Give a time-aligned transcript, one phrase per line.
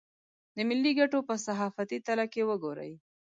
[0.55, 2.93] د ملي ګټو په صحافتي تله که وګوري.